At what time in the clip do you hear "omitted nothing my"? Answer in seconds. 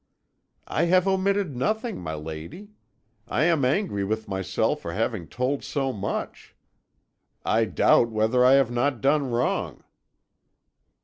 1.07-2.15